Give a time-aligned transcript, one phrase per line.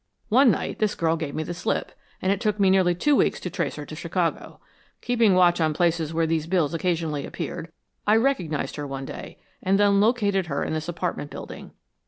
[0.29, 1.91] "One night this girl gave me the slip,
[2.23, 4.59] and it took me nearly two weeks to trace her to Chicago.
[4.99, 7.71] Keeping watch on places where these bills occasionally appeared,
[8.07, 11.69] I recognized her one day, and then located her in this apartment building.